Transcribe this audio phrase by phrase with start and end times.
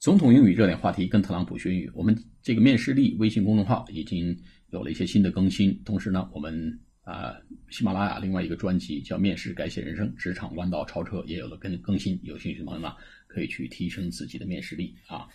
[0.00, 1.90] 总统英语热点话题，跟特朗普学英语。
[1.92, 4.34] 我们这个面试力微信公众号已经
[4.70, 7.36] 有了一些新的更新，同时呢，我们啊
[7.68, 12.18] 喜马拉雅另外一个专辑叫《面试改写人生：职场弯道超车》也有了更更新。
[12.22, 12.90] 有兴趣的朋友们
[13.26, 15.28] 可以去提升自己的面试力啊，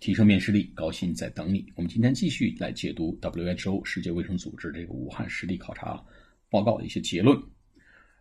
[0.00, 1.70] 提升面试力，高薪在等你。
[1.76, 6.02] 我们今天继续来解读 WHO 世界卫生组织这个武汉实地考察
[6.48, 7.38] 报告的一些结论。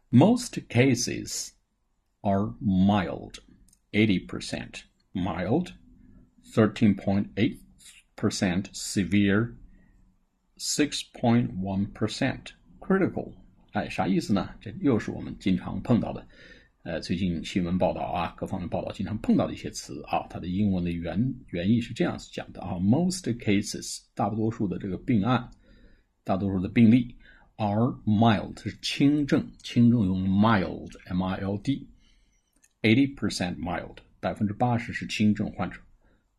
[0.09, 1.51] Most cases
[2.19, 3.35] are mild,
[3.93, 4.81] eighty percent.
[5.18, 5.72] mild,
[6.52, 7.56] 13.8%
[8.72, 9.54] severe,
[10.58, 12.38] 6.1%
[12.80, 13.32] critical。
[13.72, 14.54] 哎，啥意思呢？
[14.60, 16.24] 这又是我们经常碰到的，
[16.84, 20.26] 呃，最近新闻报道啊，各方面报道经常碰到的一些词啊。
[20.30, 25.50] 它的英文的原原意是这样子讲的啊：Most cases，大多数的这个病案，
[26.22, 27.16] 大多数的病例，
[27.56, 31.86] are mild，是轻症，轻症用 mild，m-i-l-d，eighty
[33.16, 33.96] percent mild。
[34.19, 35.79] 百分之八十是轻症患者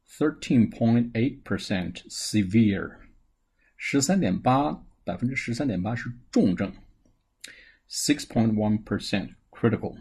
[0.08, 2.90] ，thirteen point eight percent severe，
[3.76, 4.72] 十三点八
[5.04, 6.72] 百分之十三点八是重症
[7.88, 9.96] ，six point one percent critical，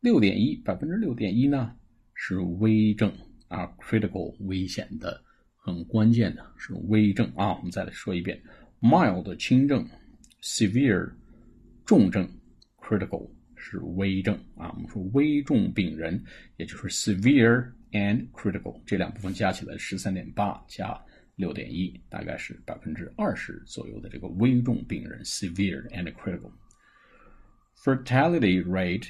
[0.00, 1.76] 六点一百分之六点一呢
[2.14, 3.12] 是危症
[3.48, 5.22] 啊，critical 危险的
[5.56, 8.42] 很关键的是危症啊，我们再来说一遍
[8.80, 9.88] ，mild 轻症
[10.42, 11.12] ，severe
[11.84, 12.28] 重症
[12.78, 13.30] ，critical。
[13.57, 16.23] 是危症啊，我们说危重病人，
[16.57, 20.99] 也就是 severe and critical 这两部分加起来十三点八加
[21.35, 29.09] 六点一，大概是百分之二十左右的这个危重病人 severe and critical。Fertility rate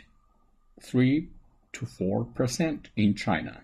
[0.82, 1.28] three
[1.74, 3.62] to four percent in China,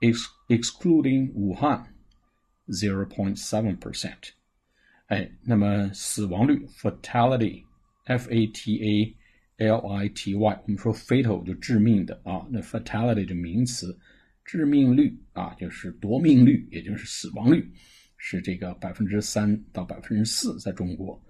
[0.00, 1.86] ex excluding Wuhan
[2.70, 4.30] zero point seven percent。
[5.06, 7.64] 哎，那么死亡率 fertility
[8.04, 9.16] f a t a
[9.57, 13.97] L I T Y，我们说 fatal 就致命的啊，那 fatality 这名词，
[14.43, 17.71] 致命率啊就是夺命率，也就是死亡率，
[18.17, 21.21] 是这个百分之三到百分之四，在中国。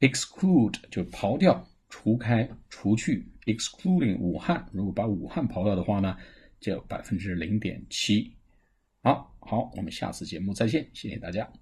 [0.00, 6.16] exclude 就刨掉、除开、除去，excluding 武汉，如果把武汉刨掉的话呢，
[6.60, 8.34] 就百分之零点七。
[9.02, 11.61] 好好，我们下次节目再见，谢谢大家。